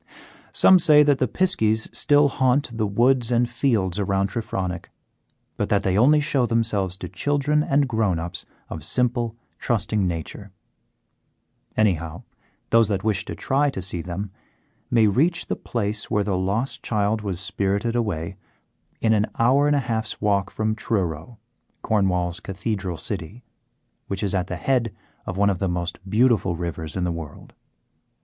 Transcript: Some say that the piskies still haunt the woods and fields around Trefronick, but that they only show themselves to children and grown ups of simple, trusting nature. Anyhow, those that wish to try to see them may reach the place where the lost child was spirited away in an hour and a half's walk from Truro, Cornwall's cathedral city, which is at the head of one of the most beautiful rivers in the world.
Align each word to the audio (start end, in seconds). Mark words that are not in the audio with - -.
Some 0.51 0.79
say 0.79 1.03
that 1.03 1.19
the 1.19 1.27
piskies 1.27 1.87
still 1.95 2.27
haunt 2.27 2.75
the 2.75 2.87
woods 2.87 3.31
and 3.31 3.47
fields 3.47 3.99
around 3.99 4.29
Trefronick, 4.29 4.89
but 5.57 5.69
that 5.69 5.83
they 5.83 5.95
only 5.95 6.19
show 6.19 6.47
themselves 6.47 6.97
to 6.97 7.07
children 7.07 7.61
and 7.61 7.87
grown 7.87 8.17
ups 8.17 8.47
of 8.67 8.83
simple, 8.83 9.35
trusting 9.59 10.07
nature. 10.07 10.49
Anyhow, 11.77 12.23
those 12.71 12.87
that 12.87 13.03
wish 13.03 13.25
to 13.25 13.35
try 13.35 13.69
to 13.69 13.79
see 13.79 14.01
them 14.01 14.31
may 14.89 15.05
reach 15.05 15.45
the 15.45 15.55
place 15.55 16.09
where 16.09 16.23
the 16.23 16.35
lost 16.35 16.81
child 16.81 17.21
was 17.21 17.39
spirited 17.39 17.95
away 17.95 18.37
in 19.01 19.13
an 19.13 19.27
hour 19.37 19.67
and 19.67 19.75
a 19.75 19.79
half's 19.81 20.19
walk 20.19 20.49
from 20.49 20.73
Truro, 20.73 21.37
Cornwall's 21.83 22.39
cathedral 22.39 22.97
city, 22.97 23.43
which 24.07 24.23
is 24.23 24.33
at 24.33 24.47
the 24.47 24.55
head 24.57 24.95
of 25.27 25.37
one 25.37 25.51
of 25.51 25.59
the 25.59 25.69
most 25.69 25.99
beautiful 26.09 26.55
rivers 26.55 26.97
in 26.97 27.03
the 27.03 27.11
world. 27.11 27.53